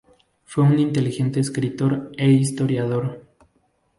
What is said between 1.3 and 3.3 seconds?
escritor e historiador.